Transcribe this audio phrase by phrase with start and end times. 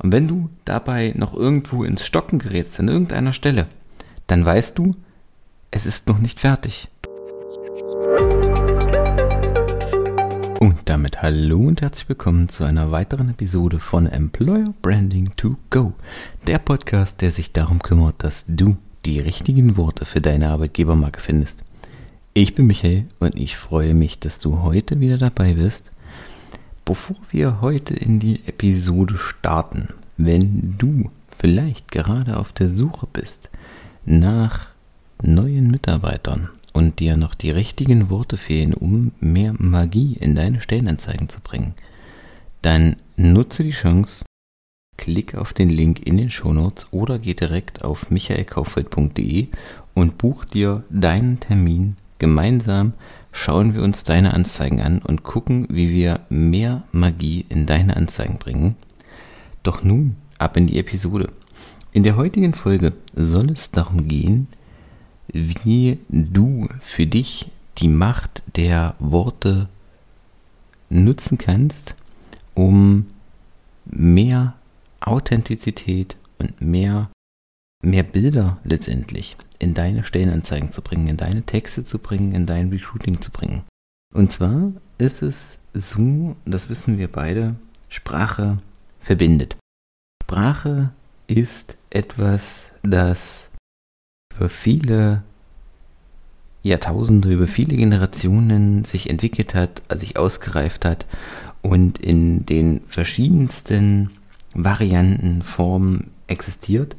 [0.00, 3.66] Und wenn du dabei noch irgendwo ins Stocken gerätst, an irgendeiner Stelle,
[4.28, 4.94] dann weißt du,
[5.70, 6.88] es ist noch nicht fertig.
[10.60, 15.92] Und damit hallo und herzlich willkommen zu einer weiteren Episode von Employer Branding to Go,
[16.46, 21.64] der Podcast, der sich darum kümmert, dass du die richtigen Worte für deine Arbeitgebermarke findest.
[22.34, 25.90] Ich bin Michael und ich freue mich, dass du heute wieder dabei bist
[26.88, 33.50] Bevor wir heute in die Episode starten, wenn du vielleicht gerade auf der Suche bist
[34.06, 34.68] nach
[35.22, 41.28] neuen Mitarbeitern und dir noch die richtigen Worte fehlen, um mehr Magie in deine Stellenanzeigen
[41.28, 41.74] zu bringen,
[42.62, 44.24] dann nutze die Chance,
[44.96, 49.48] klick auf den Link in den Shownotes oder geh direkt auf michaelkaufeld.de
[49.92, 52.94] und buch dir deinen Termin gemeinsam
[53.32, 58.38] schauen wir uns deine Anzeigen an und gucken, wie wir mehr Magie in deine Anzeigen
[58.38, 58.76] bringen.
[59.62, 61.30] Doch nun ab in die Episode.
[61.92, 64.48] In der heutigen Folge soll es darum gehen,
[65.28, 69.68] wie du für dich die Macht der Worte
[70.90, 71.94] nutzen kannst,
[72.54, 73.06] um
[73.84, 74.54] mehr
[75.00, 77.10] Authentizität und mehr,
[77.82, 82.70] mehr Bilder letztendlich in deine Stellenanzeigen zu bringen, in deine Texte zu bringen, in dein
[82.70, 83.62] Recruiting zu bringen.
[84.14, 87.56] Und zwar ist es so, das wissen wir beide,
[87.88, 88.58] Sprache
[89.00, 89.56] verbindet.
[90.22, 90.90] Sprache
[91.26, 93.50] ist etwas, das
[94.36, 95.22] über viele
[96.62, 101.06] Jahrtausende, über viele Generationen sich entwickelt hat, sich ausgereift hat
[101.62, 104.10] und in den verschiedensten
[104.54, 106.96] Varianten, Formen existiert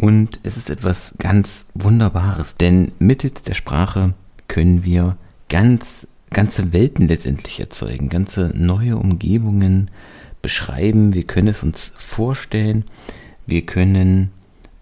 [0.00, 4.14] und es ist etwas ganz Wunderbares, denn mittels der Sprache
[4.46, 5.16] können wir
[5.48, 9.90] ganz, ganze Welten letztendlich erzeugen, ganze neue Umgebungen
[10.40, 11.14] beschreiben.
[11.14, 12.84] Wir können es uns vorstellen.
[13.46, 14.30] Wir können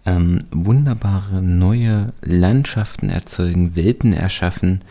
[0.05, 4.83] ähm, wunderbare neue Landschaften erzeugen, Welten erschaffen,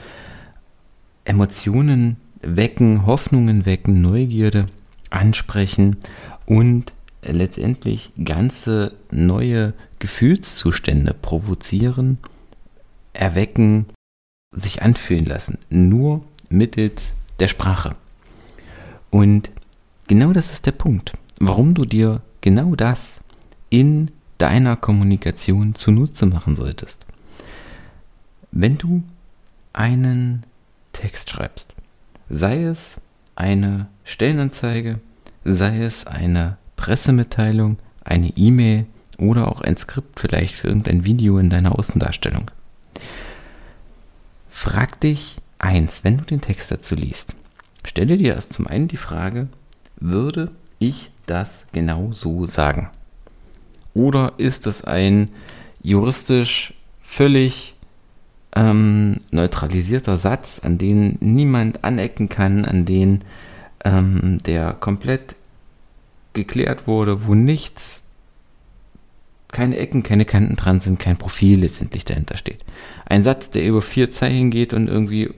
[1.23, 4.67] Emotionen wecken, Hoffnungen wecken, Neugierde
[5.09, 5.97] ansprechen
[6.45, 6.93] und
[7.31, 12.17] letztendlich ganze neue Gefühlszustände provozieren,
[13.13, 13.85] erwecken,
[14.51, 15.59] sich anfühlen lassen.
[15.69, 17.95] Nur mittels der Sprache.
[19.09, 19.51] Und
[20.07, 23.21] genau das ist der Punkt, warum du dir genau das
[23.69, 27.05] in deiner Kommunikation zunutze machen solltest.
[28.51, 29.03] Wenn du
[29.73, 30.43] einen
[30.93, 31.73] Text schreibst,
[32.29, 32.95] sei es
[33.35, 34.99] eine Stellenanzeige,
[35.43, 38.85] sei es eine Pressemitteilung, eine E-Mail
[39.17, 42.51] oder auch ein Skript vielleicht für irgendein Video in deiner Außendarstellung.
[44.49, 47.35] Frag dich eins, wenn du den Text dazu liest.
[47.83, 49.47] Stelle dir erst zum einen die Frage,
[49.97, 52.89] würde ich das genau so sagen?
[53.93, 55.29] Oder ist das ein
[55.81, 57.75] juristisch völlig
[58.55, 63.21] ähm, neutralisierter Satz, an den niemand anecken kann, an den
[63.83, 65.35] ähm, der komplett
[66.35, 68.03] geklärt wurde, wo nichts,
[69.47, 72.63] keine Ecken, keine Kanten dran sind, kein Profil letztendlich dahinter steht.
[73.05, 75.33] Ein Satz, der über vier Zeichen geht und irgendwie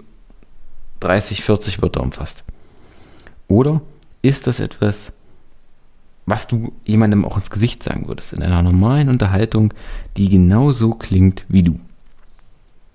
[1.00, 2.44] 30, 40 Wörter umfasst.
[3.48, 3.82] Oder
[4.22, 5.14] ist das etwas,
[6.26, 9.74] was du jemandem auch ins Gesicht sagen würdest, in einer normalen Unterhaltung,
[10.18, 11.80] die genauso klingt wie du?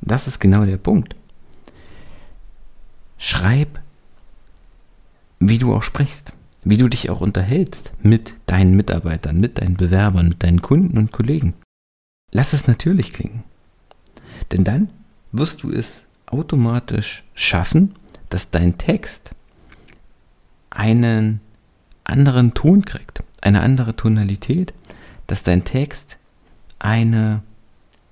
[0.00, 1.14] Das ist genau der Punkt.
[3.16, 3.78] Schreib,
[5.38, 6.32] wie du auch sprichst
[6.64, 11.12] wie du dich auch unterhältst mit deinen Mitarbeitern, mit deinen Bewerbern, mit deinen Kunden und
[11.12, 11.54] Kollegen.
[12.30, 13.42] Lass es natürlich klingen.
[14.52, 14.90] Denn dann
[15.32, 17.92] wirst du es automatisch schaffen,
[18.28, 19.32] dass dein Text
[20.70, 21.40] einen
[22.04, 24.72] anderen Ton kriegt, eine andere Tonalität,
[25.26, 26.18] dass dein Text
[26.78, 27.42] eine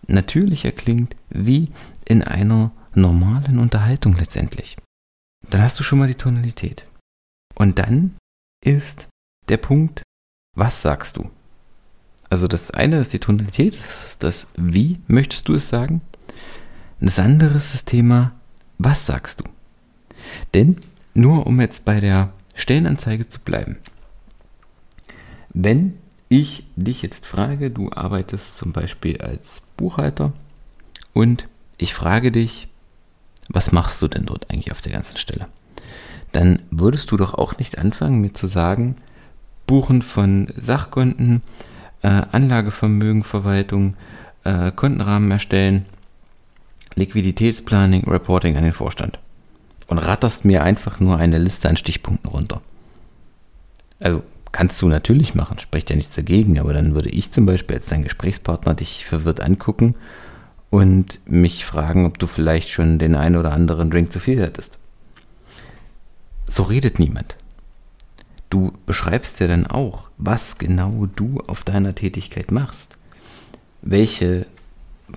[0.06, 1.68] natürlicher klingt wie
[2.04, 4.76] in einer normalen Unterhaltung letztendlich.
[5.48, 6.84] Dann hast du schon mal die Tonalität.
[7.54, 8.16] Und dann
[8.64, 9.08] ist
[9.48, 10.02] der Punkt,
[10.56, 11.30] was sagst du?
[12.28, 16.00] Also das eine ist die Tonalität, das ist das Wie möchtest du es sagen?
[17.00, 18.32] Das andere ist das Thema,
[18.78, 19.44] was sagst du?
[20.54, 20.76] Denn
[21.14, 23.78] nur um jetzt bei der Stellenanzeige zu bleiben,
[25.52, 25.98] wenn
[26.28, 30.32] ich dich jetzt frage, du arbeitest zum Beispiel als Buchhalter
[31.12, 31.48] und
[31.78, 32.68] ich frage dich,
[33.48, 35.48] was machst du denn dort eigentlich auf der ganzen Stelle?
[36.32, 38.96] Dann würdest du doch auch nicht anfangen, mir zu sagen,
[39.66, 41.42] Buchen von Sachkonten,
[42.02, 43.94] äh, Anlagevermögenverwaltung,
[44.44, 45.86] äh, Kontenrahmen erstellen,
[46.94, 49.18] Liquiditätsplanning, Reporting an den Vorstand.
[49.86, 52.62] Und ratterst mir einfach nur eine Liste an Stichpunkten runter.
[53.98, 54.22] Also
[54.52, 57.86] kannst du natürlich machen, spricht ja nichts dagegen, aber dann würde ich zum Beispiel als
[57.86, 59.94] dein Gesprächspartner dich verwirrt angucken
[60.70, 64.79] und mich fragen, ob du vielleicht schon den einen oder anderen Drink zu viel hattest.
[66.50, 67.36] So redet niemand.
[68.50, 72.98] Du beschreibst ja dann auch, was genau du auf deiner Tätigkeit machst.
[73.82, 74.46] Welche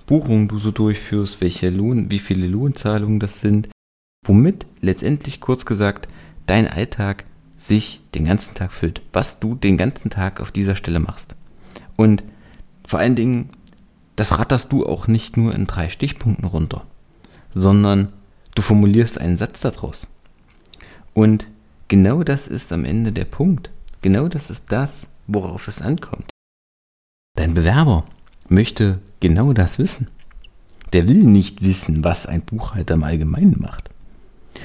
[0.06, 3.68] Buchungen du so durchführst, welche Lohn, wie viele Lohnzahlungen das sind,
[4.24, 6.06] womit letztendlich kurz gesagt
[6.46, 7.24] dein Alltag
[7.56, 11.34] sich den ganzen Tag füllt, was du den ganzen Tag auf dieser Stelle machst.
[11.96, 12.22] Und
[12.86, 13.50] vor allen Dingen,
[14.14, 16.86] das ratterst du auch nicht nur in drei Stichpunkten runter,
[17.50, 18.12] sondern
[18.54, 20.06] du formulierst einen Satz daraus.
[21.14, 21.48] Und
[21.88, 23.70] genau das ist am Ende der Punkt.
[24.02, 26.28] Genau das ist das, worauf es ankommt.
[27.36, 28.04] Dein Bewerber
[28.48, 30.08] möchte genau das wissen.
[30.92, 33.90] Der will nicht wissen, was ein Buchhalter im Allgemeinen macht,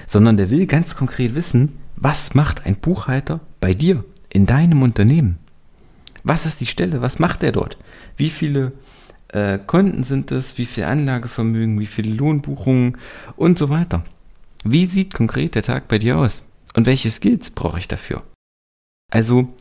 [0.06, 5.40] sondern der will ganz konkret wissen, was macht ein Buchhalter bei dir, in deinem Unternehmen?
[6.24, 7.02] Was ist die Stelle?
[7.02, 7.78] Was macht er dort?
[8.16, 8.74] Wie viele
[9.30, 10.57] äh, Konten sind es?
[10.57, 11.80] Wie viel Anlagevermögen?
[11.80, 12.98] Wie viele Lohnbuchungen?
[13.36, 14.04] Und so weiter.
[14.64, 16.44] Wie sieht konkret der Tag bei dir aus?
[16.76, 18.24] Und welche Skills brauche ich dafür?
[19.12, 19.54] Also,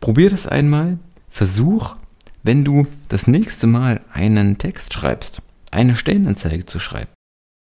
[0.00, 0.98] probier das einmal.
[1.28, 1.96] Versuch,
[2.42, 7.10] wenn du das nächste Mal einen Text schreibst, eine Stellenanzeige zu schreiben.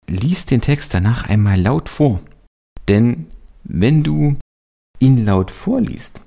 [0.07, 2.19] Lies den Text danach einmal laut vor.
[2.87, 3.27] Denn
[3.63, 4.37] wenn du
[4.99, 6.21] ihn laut vorliest,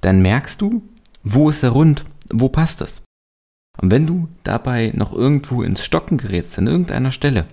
[0.00, 0.82] dann merkst du,
[1.22, 3.02] wo ist er rund, wo passt es.
[3.80, 7.46] Und wenn du dabei noch irgendwo ins Stocken gerätst, an irgendeiner Stelle,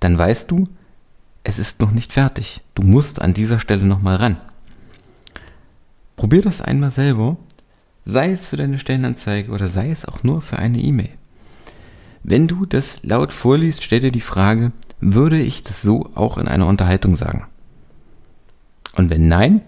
[0.00, 0.68] dann weißt du,
[1.42, 2.60] es ist noch nicht fertig.
[2.74, 4.36] Du musst an dieser Stelle nochmal ran.
[6.16, 7.36] Probier das einmal selber,
[8.04, 11.10] sei es für deine Stellenanzeige oder sei es auch nur für eine E-Mail.
[12.22, 16.48] Wenn du das laut vorliest, stell dir die Frage, würde ich das so auch in
[16.48, 17.46] einer Unterhaltung sagen?
[18.96, 19.62] Und wenn nein,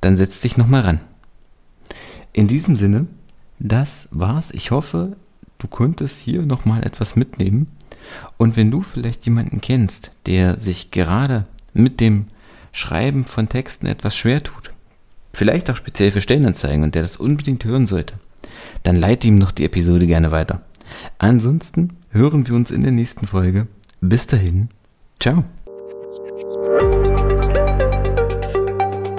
[0.00, 1.00] dann setz dich nochmal ran.
[2.32, 3.06] In diesem Sinne,
[3.58, 4.50] das war's.
[4.50, 5.16] Ich hoffe,
[5.58, 7.68] du konntest hier nochmal etwas mitnehmen.
[8.36, 12.26] Und wenn du vielleicht jemanden kennst, der sich gerade mit dem
[12.72, 14.70] Schreiben von Texten etwas schwer tut,
[15.32, 18.14] vielleicht auch speziell für Stellenanzeigen und der das unbedingt hören sollte,
[18.82, 20.62] dann leite ihm noch die Episode gerne weiter.
[21.18, 23.66] Ansonsten hören wir uns in der nächsten Folge.
[24.00, 24.68] Bis dahin,
[25.20, 25.44] ciao.